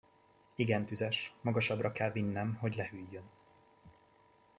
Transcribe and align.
Igen 0.55 0.85
tüzes, 0.85 1.33
magasabbra 1.41 1.91
kell 1.91 2.11
vinnem, 2.11 2.53
hogy 2.55 2.75
lehűljön. 2.75 3.29